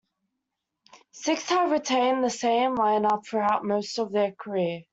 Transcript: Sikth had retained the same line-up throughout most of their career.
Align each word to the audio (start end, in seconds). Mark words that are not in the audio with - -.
Sikth 1.13 1.49
had 1.49 1.69
retained 1.69 2.23
the 2.23 2.29
same 2.31 2.73
line-up 2.73 3.23
throughout 3.23 3.63
most 3.63 3.99
of 3.99 4.11
their 4.11 4.31
career. 4.31 4.81